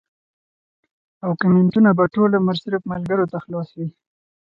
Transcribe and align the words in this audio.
او 1.23 1.31
کمنټونه 1.41 1.89
به 1.97 2.05
ټول 2.13 2.29
عمر 2.39 2.55
صرف 2.63 2.81
ملکرو 2.91 3.25
ته 3.31 3.37
خلاص 3.43 3.69
وي 3.77 3.87